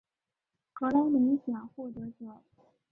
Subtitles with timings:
[0.73, 2.41] 格莱美奖获得者。